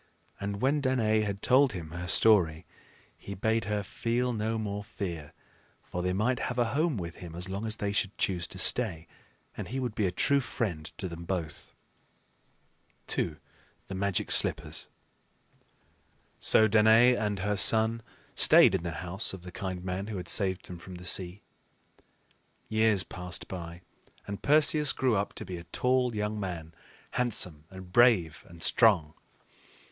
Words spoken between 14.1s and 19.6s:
SLIPPERS. So Danaë and her son stayed in the house of the